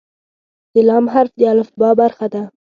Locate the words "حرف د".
1.13-1.41